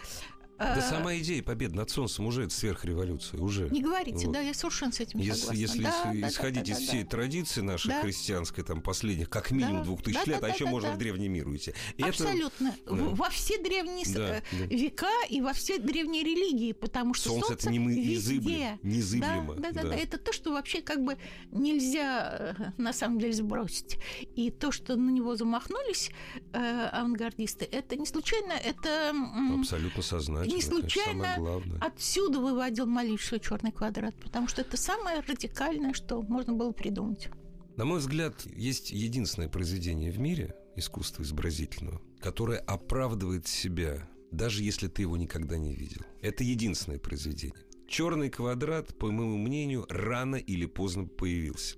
[0.58, 3.68] Да э, сама идея победы над солнцем уже это сверхреволюция, уже.
[3.70, 4.32] не говорите, Вот.
[4.32, 5.60] да, я совершенно с этим Если, согласна.
[5.60, 7.08] если Да, ис- да, да, исходить да, из да, всей да.
[7.10, 8.00] традиции нашей Да.
[8.00, 9.84] христианской, там, последних, как минимум Да.
[9.84, 10.94] двух тысяч Да, да, лет, а да, еще да, можно да.
[10.94, 11.74] в древний мир уйти.
[11.98, 12.74] Это- Абсолютно.
[12.86, 12.92] да.
[12.92, 14.64] Во все древние Да, э, да.
[14.76, 18.78] века и во все древние религии, потому что Солнце солнце, это не мы- везде.
[18.82, 19.88] незыблемо, Да, да, да, да.
[19.90, 19.94] да.
[19.96, 21.18] Это то, что вообще как бы
[21.50, 23.98] нельзя э, на самом деле сбросить.
[24.34, 26.10] И то, что на него замахнулись
[26.52, 29.12] э, авангардисты, это не случайно, это
[29.58, 30.45] Абсолютно сознательно.
[30.46, 32.86] Не случайно отсюда выводил
[33.18, 37.28] свой черный квадрат, потому что это самое радикальное, что можно было придумать.
[37.76, 44.88] На мой взгляд, есть единственное произведение в мире искусства изобразительного, которое оправдывает себя, даже если
[44.88, 46.02] ты его никогда не видел.
[46.22, 47.66] Это единственное произведение.
[47.88, 51.76] Черный квадрат, по моему мнению, рано или поздно появился.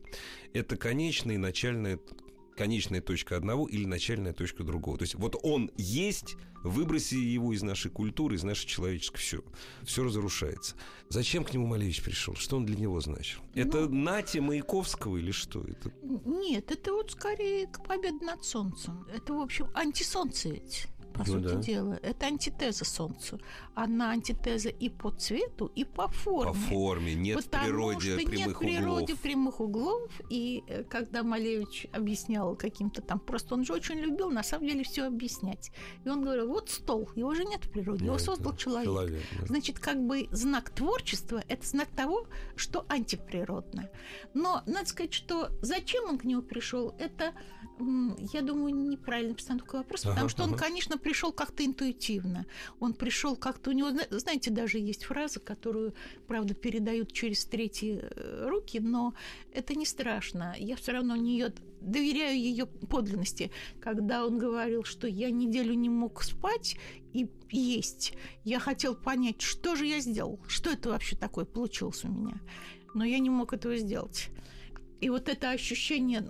[0.55, 1.99] Это конечная и начальная
[2.59, 4.99] конечная точка одного или начальная точка другого.
[4.99, 9.45] То есть вот он есть, выброси его из нашей культуры, из нашей человеческой, все.
[9.85, 10.75] Все разрушается.
[11.09, 12.35] Зачем к нему Малевич пришел?
[12.35, 13.41] Что он для него значил?
[13.55, 15.63] Это Нати Маяковского или что?
[15.63, 19.07] Это Нет, это вот скорее к победе над солнцем.
[19.15, 20.89] Это, в общем, антисолнце ведь.
[21.19, 21.61] По Ну сути да.
[21.63, 21.99] дела.
[22.03, 23.41] Это антитеза Солнцу.
[23.75, 26.53] Она антитеза и по цвету, и по форме.
[26.53, 29.21] По форме, нет в Потому природе что прямых нет в природе углов.
[29.21, 30.11] прямых углов.
[30.31, 33.19] И э, когда Малевич объяснял каким-то там...
[33.19, 35.71] Просто он же очень любил, на самом деле, все объяснять.
[36.05, 38.85] И он говорил, вот стол, его же нет в природе, его Нет, создал да, человек.
[38.85, 39.47] человек, да.
[39.47, 42.27] Значит, как бы знак творчества– это знак того,
[42.57, 43.91] что антиприродно.
[44.35, 47.33] Но надо сказать, что зачем он к нему пришел, это,
[48.33, 50.59] я думаю, неправильно постановка вопроса, Ага, потому что он, ага.
[50.65, 52.47] конечно, пришел как-то интуитивно.
[52.81, 55.95] Он пришел как-то у него, зна- знаете, даже есть фраза, которую,
[56.27, 59.15] правда, передают через третьи э, руки, но
[59.53, 60.55] это не страшно.
[60.59, 66.23] Я все равно нее доверяю ее подлинности, когда он говорил, что я неделю не мог
[66.23, 66.77] спать
[67.13, 68.15] и есть.
[68.45, 72.41] Я хотел понять, что же я сделал, что это вообще такое получилось у меня.
[72.95, 74.31] Но я не мог этого сделать.
[75.01, 76.25] И вот это ощущение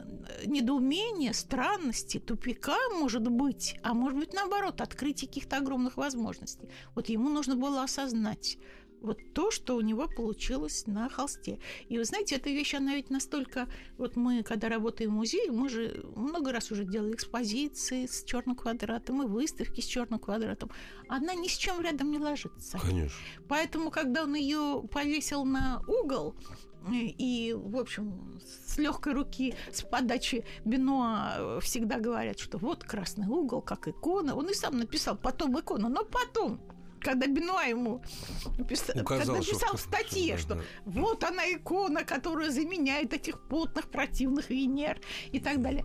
[0.46, 6.68] недоумения, странности, тупика, может быть, а может быть, наоборот, открытие каких-то огромных возможностей.
[6.94, 8.58] Вот ему нужно было осознать
[9.00, 11.58] вот то, что у него получилось на холсте.
[11.88, 13.68] И вы знаете, эта вещь, она ведь настолько...
[13.96, 18.56] Вот мы, когда работаем в музее, мы же много раз уже делали экспозиции с черным
[18.56, 20.70] квадратом и выставки с черным квадратом.
[21.08, 22.78] Она ни с чем рядом не ложится.
[22.78, 23.16] Конечно.
[23.48, 29.82] Поэтому, когда он ее повесил на угол, э, и, в общем, с легкой руки, с
[29.82, 34.34] подачи Бенуа всегда говорят, что вот красный угол, как икона.
[34.34, 36.60] Он и сам написал потом икону, но потом,
[37.00, 38.02] когда Бенуа ему
[38.68, 40.60] пис- Указал, когда что- написал в статье, Да, что да.
[40.86, 45.84] вот она икона, которая заменяет этих потных противных Венер и так далее.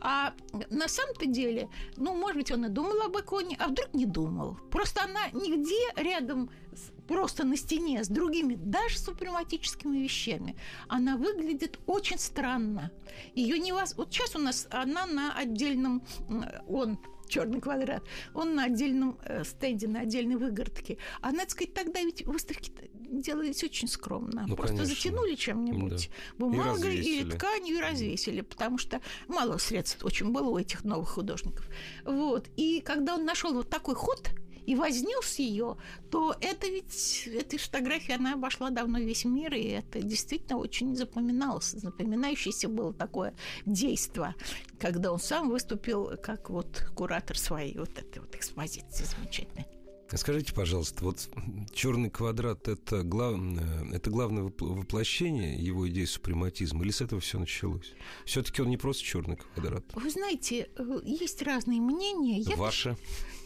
[0.00, 0.32] А
[0.70, 4.56] на самом-то деле, ну, может быть, он и думал об иконе, а вдруг не думал.
[4.70, 10.56] Просто она нигде рядом, с- просто на стене с другими, даже супрематическими вещами,
[10.88, 12.90] она выглядит очень странно.
[13.34, 13.96] Ее не вас...
[13.96, 16.02] Вот сейчас у нас она на отдельном...
[16.68, 20.98] Он черный квадрат, он на отдельном э, стенде, на отдельной выгородке.
[21.20, 24.44] А, надо сказать, тогда ведь выставки делались очень скромно.
[24.46, 24.94] Ну, Просто конечно.
[24.94, 30.58] затянули чем-нибудь И бумагой или тканью и развесили, потому что мало средств очень было у
[30.58, 31.68] этих новых художников.
[32.04, 32.48] Вот.
[32.56, 34.30] И когда он нашел вот такой ход
[34.66, 35.76] и вознес ее,
[36.10, 41.72] то это ведь, эта фотография, она обошла давно весь мир, и это действительно очень запоминалось.
[41.72, 43.34] Запоминающееся было такое
[43.66, 44.34] действо,
[44.78, 49.66] когда он сам выступил как вот куратор своей вот этой вот экспозиции замечательной.
[50.12, 51.28] Скажите, пожалуйста, вот
[51.72, 53.36] черный квадрат это, глав...
[53.40, 57.94] э, это главное вопл- воплощение его идеи супрематизма, или с этого все началось?
[58.24, 59.84] Все-таки он не просто черный квадрат.
[59.94, 62.38] Вы знаете, э, есть разные мнения.
[62.38, 62.96] Я Ваше?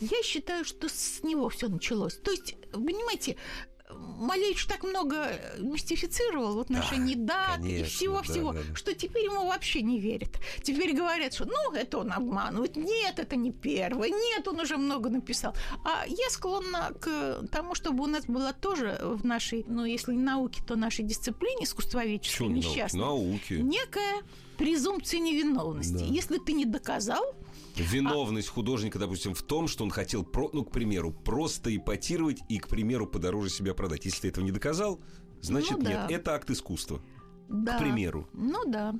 [0.00, 2.16] Я считаю, что с него все началось.
[2.16, 3.36] То есть, понимаете,
[3.90, 8.74] Малевич так много мистифицировал в отношении дат и конечно, всего-всего, да, да, да.
[8.74, 10.30] что теперь ему вообще не верят.
[10.62, 12.76] Теперь говорят, что ну, это он обманывает.
[12.76, 14.10] Нет, это не первый.
[14.10, 15.54] Нет, он уже много написал.
[15.84, 20.22] А я склонна к тому, чтобы у нас была тоже в нашей, ну, если не
[20.22, 23.54] науке, то нашей дисциплине искусствоведческой несчастной, Науки.
[23.54, 24.22] некая
[24.58, 25.98] презумпция невиновности.
[25.98, 26.04] Да.
[26.04, 27.24] Если ты не доказал,
[27.82, 32.58] Виновность художника, допустим, в том, что он хотел, про, ну, к примеру, просто ипотировать и,
[32.58, 34.04] к примеру, подороже себя продать.
[34.04, 35.00] Если ты этого не доказал,
[35.40, 35.92] значит Ну нет.
[35.92, 36.06] да.
[36.08, 37.00] Это акт искусства,
[37.48, 37.76] да.
[37.76, 38.28] к примеру.
[38.32, 38.94] Ну да.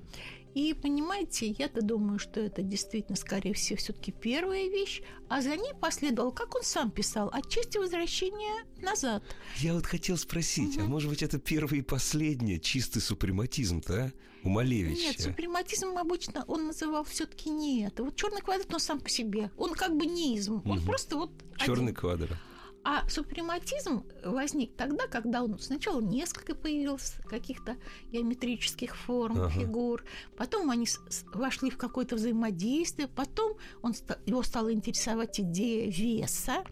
[0.54, 5.72] И понимаете, я-то думаю, что это действительно, скорее всего, все-таки первая вещь, а за ней
[5.80, 9.22] последовал, как он сам писал, отчасти возвращение назад.
[9.58, 14.12] Я вот хотел спросить, а может быть это первый и последний чистый супрематизм-то, а?
[14.44, 15.00] У Малевича.
[15.00, 18.04] Нет, супрематизм обычно он называл все-таки не это.
[18.04, 19.50] Вот черный квадрат, он сам по себе.
[19.56, 20.62] Он как бы неизм.
[20.64, 21.94] Он просто вот Черный один.
[21.94, 22.38] квадрат.
[22.84, 27.76] А супрематизм возник тогда, когда он сначала несколько появилось каких-то
[28.12, 29.50] геометрических форм, Ага.
[29.50, 30.04] фигур,
[30.36, 30.86] потом они
[31.34, 33.94] вошли в какое-то взаимодействие, потом он,
[34.26, 36.64] его стала интересовать идея веса,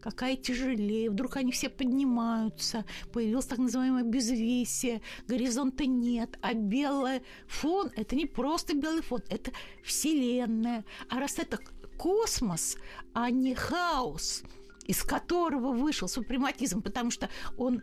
[0.00, 7.90] какая тяжелее, вдруг они все поднимаются, появилось так называемое безвесие, горизонта нет, а белый фон–
[7.96, 9.52] это не просто белый фон, это
[9.84, 10.84] Вселенная.
[11.08, 11.58] А раз это
[11.98, 12.76] космос,
[13.12, 14.42] а не хаос,
[14.90, 17.80] из которого вышел супрематизм, потому что он,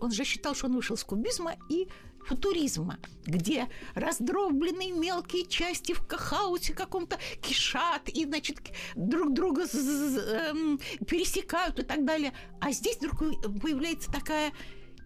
[0.00, 1.86] он же считал, что он вышел из кубизма и
[2.24, 8.58] футуризма, где раздробленные мелкие части в хаосе каком-то кишат и, значит,
[8.94, 12.32] друг друга эм, пересекают и так далее.
[12.58, 13.18] А здесь вдруг
[13.60, 14.52] появляется такая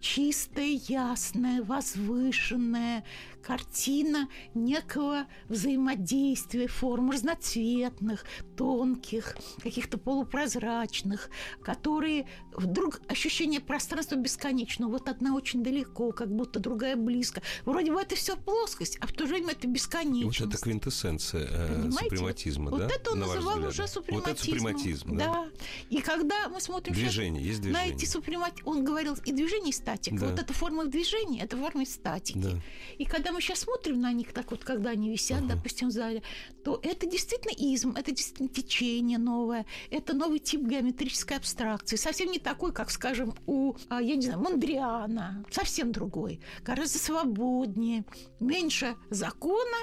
[0.00, 3.04] чистая, ясная, возвышенная
[3.42, 8.24] картина некого взаимодействия, форм разноцветных,
[8.56, 11.30] тонких, каких-то полупрозрачных,
[11.62, 14.90] которые вдруг ощущение пространства бесконечного.
[14.90, 17.42] Вот одна очень далеко, как будто другая близко.
[17.64, 20.40] Вроде бы это все плоскость, а в то же время это бесконечность.
[20.40, 22.84] Вот это квинтэссенция э, супрематизма, вот да?
[22.84, 23.70] Вот это он называл взгляд?
[23.70, 24.20] уже супрематизмом.
[24.20, 25.24] Вот это супрематизм, да.
[25.24, 25.48] да.
[25.88, 27.90] И когда мы смотрим движение, есть движение.
[27.90, 30.16] на эти супрематизмы, он говорил и движение, и статика.
[30.16, 30.26] Да.
[30.26, 32.38] Вот это форма движения, это форма статики.
[32.38, 32.60] Да.
[32.98, 35.54] И когда мы сейчас смотрим на них, так вот, когда они висят, uh-huh.
[35.54, 36.22] допустим, в зале,
[36.64, 42.40] то это действительно изм, это действительно течение новое, это новый тип геометрической абстракции, совсем не
[42.40, 48.04] такой, как, скажем, у, а, я не знаю, Мондриана, совсем другой, гораздо свободнее,
[48.40, 49.78] меньше закона,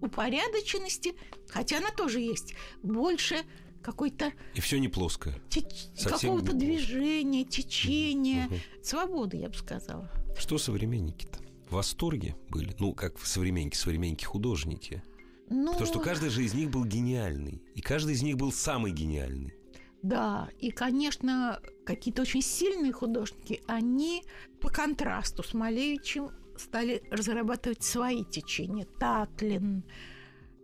[0.00, 1.14] упорядоченности,
[1.48, 3.36] хотя она тоже есть, больше
[3.80, 4.32] какой-то...
[4.54, 5.40] И все не плоское.
[5.50, 5.86] Теч...
[6.02, 8.56] Какого-то движения, течения, угу.
[8.82, 10.10] свободы, я бы сказала.
[10.36, 11.47] Что современники-то?
[11.68, 12.74] В восторге были?
[12.78, 15.02] Ну, как современники, современники художники.
[15.50, 15.72] Ну...
[15.72, 17.62] Потому что каждый же из них был гениальный.
[17.74, 19.54] И каждый из них был самый гениальный.
[20.02, 24.22] Да, и, конечно, какие-то очень сильные художники, они
[24.60, 28.86] по контрасту с Малевичем стали разрабатывать свои течения.
[28.98, 29.84] Татлин,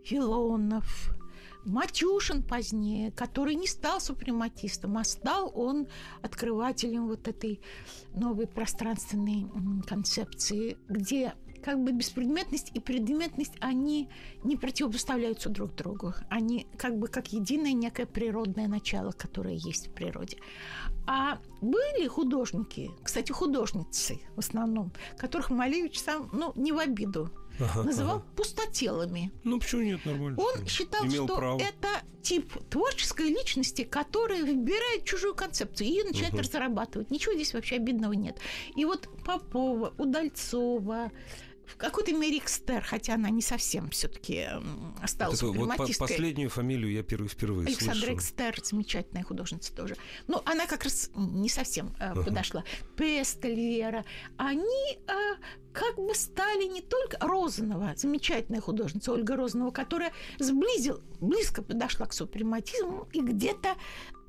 [0.03, 1.11] Филонов,
[1.65, 5.87] Матюшин позднее, который не стал супрематистом, а стал он
[6.21, 7.59] открывателем вот этой
[8.13, 9.47] новой пространственной
[9.87, 11.33] концепции, где
[11.65, 14.07] как бы беспредметность и предметность, они
[14.43, 16.13] не противопоставляются друг другу.
[16.29, 20.37] Они как бы как единое некое природное начало, которое есть в природе.
[21.07, 27.83] А были художники, кстати, художницы в основном, которых Малевич сам, ну, не в обиду ага,
[27.83, 28.25] называл ага.
[28.35, 29.31] пустотелами.
[29.43, 30.37] Ну, почему нет, нормально.
[30.41, 31.59] Он считал, Имел что право.
[31.59, 31.87] это
[32.21, 36.41] тип творческой личности, которая выбирает чужую концепцию и начинает угу.
[36.41, 37.11] разрабатывать.
[37.11, 38.37] Ничего здесь вообще обидного нет.
[38.75, 41.11] И вот Попова, Удальцова,
[41.67, 44.47] в какой-то мере Экстер, хотя она не совсем все-таки
[45.01, 48.15] осталась Это, вот по последнюю фамилию я первый, впервые Александра слышу.
[48.15, 49.95] Экстер, замечательная художница тоже.
[50.27, 52.23] Но она как раз не совсем э, ага.
[52.23, 52.63] подошла.
[52.95, 54.05] Пестель, Вера.
[54.37, 55.35] Они э,
[55.73, 62.13] как бы стали не только Розанова, замечательная художница Ольга Розанова, которая сблизил, близко подошла к
[62.13, 63.75] супрематизму и где-то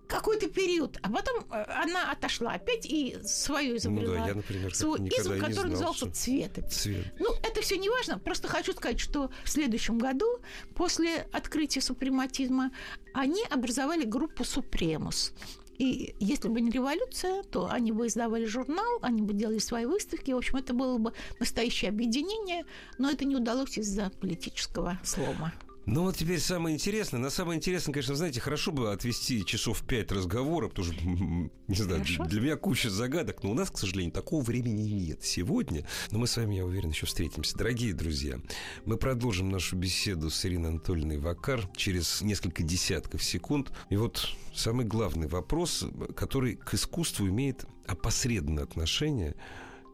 [0.06, 4.14] какой-то период, а потом э, она отошла опять и свою изобрела.
[4.14, 6.58] Ну да, я, например, свой изм, который знал, назывался цвет.
[6.70, 7.14] цвет.
[7.18, 8.18] Ну, это все не важно.
[8.18, 10.26] Просто хочу сказать, что в следующем году,
[10.74, 12.70] после открытия супрематизма,
[13.14, 15.32] они образовали группу «Супремус».
[15.78, 20.30] И если бы не революция, то они бы издавали журнал, они бы делали свои выставки.
[20.30, 22.64] В общем, это было бы настоящее объединение,
[22.98, 25.52] но это не удалось из-за политического слома.
[25.87, 27.20] Ну вот теперь самое интересное.
[27.20, 32.03] На самое интересное, конечно, знаете, хорошо бы отвести часов пять разговора, потому что, не знаю,
[32.03, 32.25] Хорошо.
[32.25, 35.87] для меня куча загадок, но у нас, к сожалению, такого времени нет сегодня.
[36.11, 37.57] Но мы с вами, я уверен, еще встретимся.
[37.57, 38.40] Дорогие друзья,
[38.85, 43.70] мы продолжим нашу беседу с Ириной Анатольевной Вакар через несколько десятков секунд.
[43.88, 49.37] И вот самый главный вопрос, который к искусству имеет опосредованное отношение,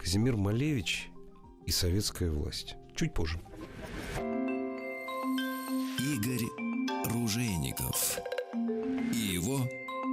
[0.01, 1.11] Казимир Малевич
[1.67, 2.77] и советская власть.
[2.97, 3.39] Чуть позже.
[6.05, 6.49] Игорь
[7.12, 8.19] Ружейников
[9.15, 9.61] и его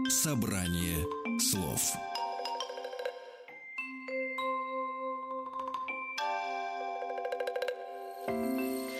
[0.07, 1.03] собрание
[1.39, 1.81] слов.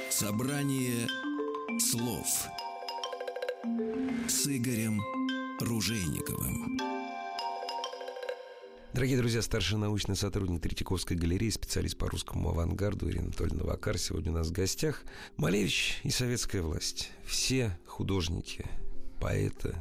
[0.10, 1.08] Собрание
[1.80, 2.26] слов
[4.28, 5.00] с Игорем
[5.60, 6.89] Ружейниковым.
[9.00, 14.34] Дорогие друзья, старший научный сотрудник Третьяковской галереи, специалист по русскому авангарду Ирина Анатольевна Вакар сегодня
[14.34, 15.04] у нас в гостях.
[15.38, 17.10] Малевич и советская власть.
[17.24, 18.66] Все художники,
[19.22, 19.74] поэты,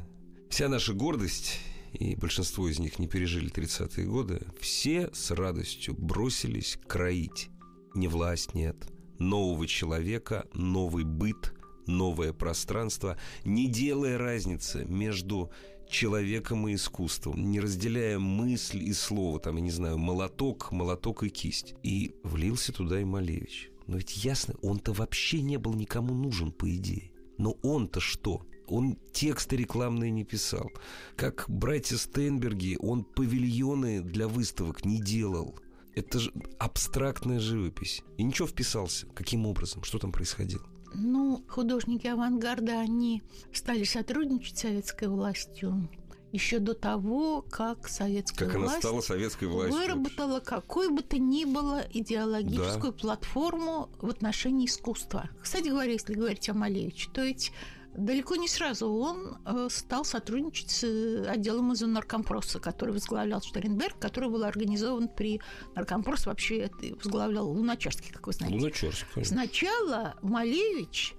[0.49, 1.59] вся наша гордость
[1.91, 7.49] и большинство из них не пережили 30-е годы, все с радостью бросились кроить.
[7.95, 8.77] Не власть, нет.
[9.19, 11.53] Нового человека, новый быт,
[11.87, 15.51] новое пространство, не делая разницы между
[15.89, 21.29] человеком и искусством, не разделяя мысль и слово, там, я не знаю, молоток, молоток и
[21.29, 21.75] кисть.
[21.83, 23.71] И влился туда и Малевич.
[23.87, 27.11] Но ведь ясно, он-то вообще не был никому нужен, по идее.
[27.37, 28.45] Но он-то что?
[28.67, 30.69] Он тексты рекламные не писал.
[31.15, 35.59] Как братья Стейнберги, он павильоны для выставок не делал.
[35.95, 38.03] Это же абстрактная живопись.
[38.17, 39.07] И ничего вписался.
[39.07, 39.83] Каким образом?
[39.83, 40.65] Что там происходило?
[40.93, 43.23] Ну, художники авангарда, они
[43.53, 45.89] стали сотрудничать с советской властью
[46.31, 51.17] еще до того, как советская как власть она стала советской властью выработала какую бы то
[51.17, 52.99] ни было идеологическую да.
[52.99, 55.29] платформу в отношении искусства.
[55.41, 57.51] Кстати говоря, если говорить о Малевиче, то ведь
[57.95, 63.97] Далеко не сразу он э, стал сотрудничать с э, отделом из наркомпроса, который возглавлял Штеренберг,
[63.99, 65.41] который был организован при
[65.75, 68.57] наркомпрос вообще возглавлял Луначарский, как вы знаете.
[68.57, 69.35] Луначарский, конечно.
[69.35, 71.15] Сначала Малевич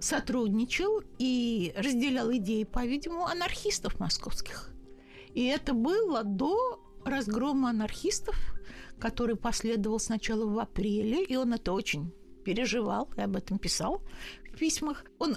[0.00, 4.70] сотрудничал и разделял идеи, по-видимому, анархистов московских.
[5.34, 8.36] И это было до разгрома анархистов,
[8.98, 12.12] который последовал сначала в апреле, и он это очень
[12.44, 14.02] переживал и об этом писал
[14.52, 15.04] в письмах.
[15.18, 15.36] Он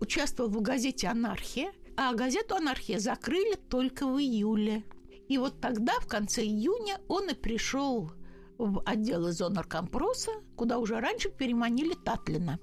[0.00, 4.84] участвовал в газете «Анархия», а газету «Анархия» закрыли только в июле.
[5.28, 8.12] И вот тогда, в конце июня, он и пришел
[8.56, 12.58] в отдел изонаркомпроса, куда уже раньше переманили Татлина.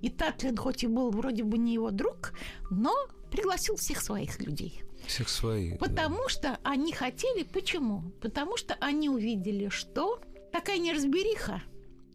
[0.00, 2.32] И Татлин, хоть и был вроде бы не его друг,
[2.70, 2.94] но
[3.30, 4.82] пригласил всех своих людей.
[5.06, 5.78] Всех своих.
[5.78, 6.28] Потому да.
[6.28, 7.42] что они хотели.
[7.42, 8.02] Почему?
[8.20, 10.20] Потому что они увидели, что
[10.52, 11.62] такая неразбериха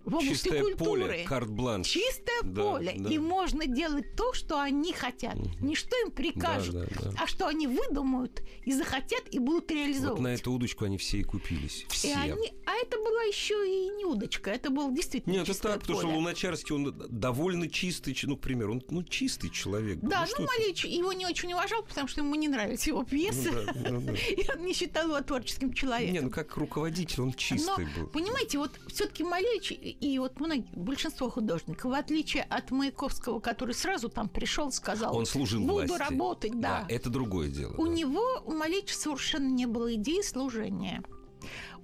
[0.09, 1.01] в области Чистое культуры.
[1.01, 1.87] поле, карт-бланш.
[1.87, 2.95] Чистое Да, поле.
[2.97, 3.09] да.
[3.09, 5.35] И можно делать то, что они хотят.
[5.61, 7.13] Не что им прикажут, Да, да, да.
[7.23, 10.19] а что они выдумают и захотят, и будут реализовывать.
[10.19, 11.85] Вот на эту удочку они все и купились.
[11.89, 12.13] И Все.
[12.15, 15.99] они- а это была еще и не удочка, это был действительно Нет, это так, потому
[15.99, 16.17] что поле.
[16.17, 19.99] Луначарский, он довольно чистый, ну, к примеру, он ну, чистый человек.
[20.01, 20.41] Да, ну, это?
[20.43, 23.51] Малевич его не очень уважал, потому что ему не нравились его пьесы.
[23.51, 24.13] Ну да, ну да.
[24.29, 26.13] И он не считал его творческим человеком.
[26.13, 28.07] Не, ну как руководитель он Но, чистый был.
[28.07, 29.71] понимаете, вот все-таки Малевич
[30.01, 35.25] и- вот многие, большинство художников, в отличие от Маяковского, который сразу там пришел, сказал, Он
[35.25, 35.97] служил буду власти.
[35.97, 36.85] работать, да.
[36.89, 37.73] это другое дело.
[37.77, 37.93] У да.
[37.93, 41.03] него, у Малевича совершенно не было идеи служения.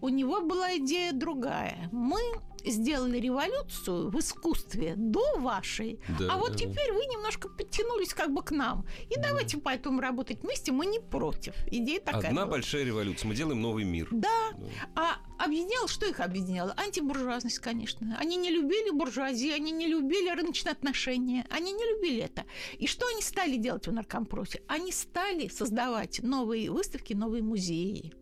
[0.05, 1.89] У него была идея другая.
[1.91, 2.19] Мы
[2.63, 6.59] сделали революцию в искусстве до вашей, Да, а вот да, да.
[6.59, 8.85] теперь вы немножко подтянулись как бы к нам.
[9.09, 11.55] И давайте поэтому работать вместе, мы не против.
[11.71, 12.51] Идея такая Одна была.
[12.57, 13.27] большая революция.
[13.29, 14.07] Мы делаем новый мир.
[14.11, 14.51] Да,
[14.95, 16.73] а объединяло, что их объединяло?
[16.77, 18.15] Антибуржуазность, конечно.
[18.19, 22.45] Они не любили буржуазии, они не любили рыночные отношения, они не любили это.
[22.77, 24.61] И что они стали делать в наркомпросе?
[24.67, 28.13] Они стали создавать новые выставки, новые музеи.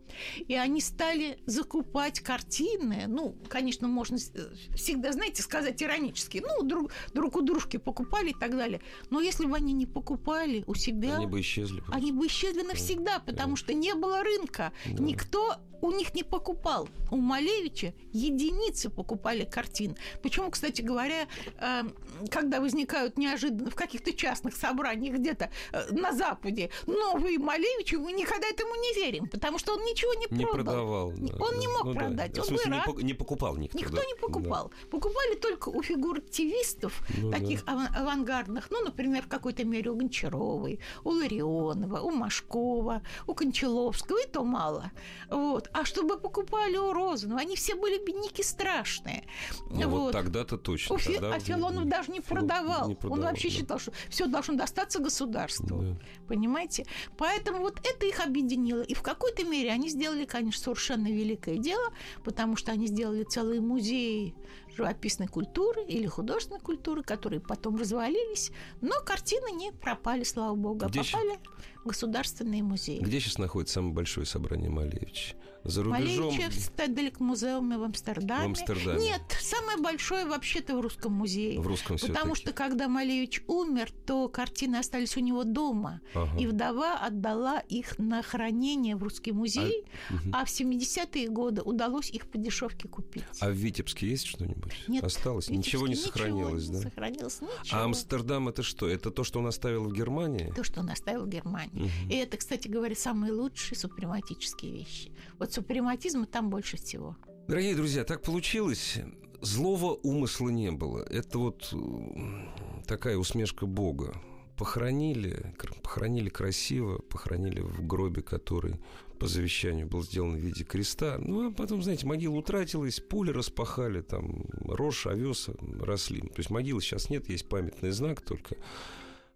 [0.47, 3.05] И они стали закупать картины.
[3.07, 6.43] Ну, конечно, можно э, всегда, знаете, сказать иронически.
[6.45, 8.81] Ну, друг, друг у дружки покупали и так далее.
[9.09, 11.17] Но если бы они не покупали у себя...
[11.17, 11.79] Они бы исчезли.
[11.79, 11.95] просто.
[11.95, 14.71] Они бы исчезли навсегда, потому что не было рынка.
[14.85, 15.03] Да.
[15.03, 16.87] Никто у них не покупал.
[17.11, 19.97] У Малевича единицы покупали картин.
[20.21, 21.27] Почему, кстати говоря,
[21.59, 21.83] э,
[22.31, 28.47] когда возникают неожиданно в каких-то частных собраниях где-то э, на Западе новые Малевичи, мы никогда
[28.47, 30.53] этому не верим, потому что он ничего не, Не продал.
[30.73, 31.11] продавал.
[31.13, 31.71] Не- да, Он не да.
[31.73, 31.99] мог Ну да.
[31.99, 32.37] продать.
[32.37, 32.97] В Он смысле, бы не, рад.
[33.03, 33.77] не покупал никто.
[33.77, 34.03] Никто да.
[34.05, 34.71] не покупал.
[34.91, 35.81] Покупали только у
[36.27, 42.11] фигуративистов, Ну таких ава- авангардных, ну, например, в какой-то мере у Гончаровой, у Ларионова, у
[42.11, 44.91] Машкова, у Кончаловского, и то мало.
[45.29, 45.69] Вот.
[45.73, 49.23] А чтобы покупали у Розанова, они все были бедняки страшные.
[49.69, 50.11] Ну, вот Вот.
[50.13, 50.95] тогда-то точно.
[50.95, 52.87] У Фи- тогда- а Филонов даже не Филон продавал.
[52.87, 53.55] не Он продавал, вообще да.
[53.55, 55.77] считал, что все должно достаться государству.
[55.81, 55.97] Да.
[56.27, 56.85] Понимаете?
[57.17, 58.81] Поэтому вот это их объединило.
[58.81, 61.91] И в какой-то мере они сделали, конечно, совершенно великое дело,
[62.23, 64.35] потому что они сделали целые музеи
[64.75, 68.51] живописной культуры или художественной культуры, которые потом развалились,
[68.81, 71.39] но картины не пропали, слава богу, а Где щ- попали
[71.83, 72.99] в государственные музеи.
[72.99, 75.35] Где сейчас находится самое большое собрание Малевича?
[75.63, 76.25] За рубежом?
[76.27, 78.43] Малевича в Стеделек музеуме в Амстердаме.
[78.43, 78.99] В Амстердаме.
[78.99, 81.59] Нет, самое большое вообще-то в Русском музее.
[81.59, 82.41] В русском Потому всё-таки.
[82.41, 86.01] что когда Малевич умер, то картины остались у него дома.
[86.13, 86.37] Ага.
[86.39, 90.35] И вдова отдала их на хранение в Русский музей, Мгм.
[90.35, 93.23] а, в 70-е годы удалось их по дешевке купить.
[93.39, 94.73] А в Витебске есть что-нибудь?
[94.87, 95.49] Нет, Осталось?
[95.49, 96.77] Ничего не сохранилось, ничего да?
[96.79, 97.79] не сохранилось, ничего.
[97.79, 98.87] А Амстердам это что?
[98.87, 100.51] Это то, что он оставил в Германии?
[100.55, 101.71] То, что он оставил в Германии.
[102.03, 102.09] Мгм.
[102.09, 105.11] И это, кстати говоря, самые лучшие супрематические вещи.
[105.39, 107.15] Вот супрематизма там больше всего.
[107.47, 108.99] Дорогие друзья, так получилось.
[109.41, 111.03] Злого умысла не было.
[111.03, 112.49] Это вот м,
[112.87, 114.13] такая усмешка Бога.
[114.57, 118.79] Похоронили, похоронили красиво, похоронили в гробе, который
[119.19, 121.17] по завещанию был сделан в виде креста.
[121.19, 125.49] Ну, а потом, знаете, могила утратилась, пули распахали, там рожь, овес
[125.79, 126.21] росли.
[126.21, 128.55] То есть могилы сейчас нет, есть памятный знак только.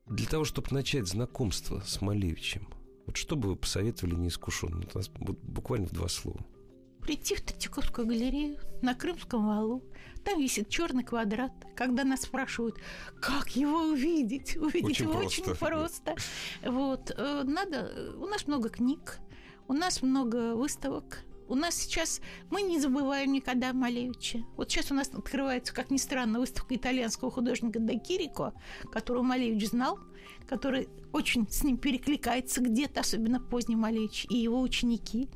[0.06, 2.68] Для того, чтобы начать знакомство с Малевичем,
[3.08, 4.82] вот что бы вы посоветовали неискушенным?
[4.82, 6.40] Вот у нас буквально в два слова.
[7.02, 9.82] прийти в Третьяковскую галерею на Крымском валу.
[10.26, 11.54] Там висит черный квадрат.
[11.76, 12.76] Когда нас спрашивают,
[13.22, 15.42] как его увидеть, увидеть Очень его просто.
[15.42, 16.16] очень просто.
[16.66, 17.78] Вот э, надо.
[17.96, 19.20] э, У нас много книг,
[19.70, 21.24] у нас много выставок.
[21.48, 24.44] У нас сейчас мы не забываем никогда Малевича.
[24.58, 28.54] Вот сейчас у нас открывается, как ни странно, выставка итальянского художника Де Кирико,
[28.92, 30.00] которого Малевич знал,
[30.48, 35.30] который очень с ним перекликается где-то, особенно поздний Малевич и его ученики.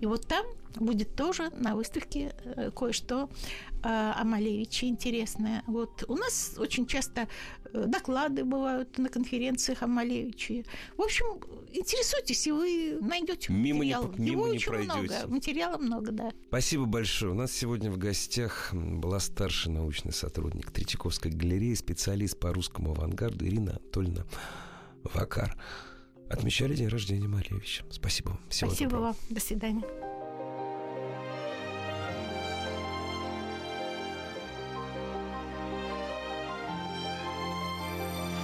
[0.00, 0.44] И вот там
[0.78, 3.28] будет тоже на выставке э, кое-что
[3.82, 5.62] э, о Малевиче интересное.
[5.66, 7.28] Вот у нас очень часто
[7.72, 10.64] э, доклады бывают на конференциях о Малевиче.
[10.96, 11.26] В общем,
[11.72, 14.12] интересуйтесь, и вы найдете Мимо материал.
[14.18, 14.98] не, мимо Его не очень пройдете.
[14.98, 16.30] много, материала много, да.
[16.48, 17.32] Спасибо большое.
[17.32, 23.46] У нас сегодня в гостях была старший научный сотрудник Третьяковской галереи, специалист по русскому авангарду
[23.46, 24.24] Ирина Анатольевна
[25.04, 25.56] Вакар.
[26.30, 27.84] Отмечали день рождения Малевича.
[27.90, 28.38] Спасибо.
[28.48, 29.06] Всего Спасибо доброго.
[29.08, 29.16] вам.
[29.28, 30.11] До свидания.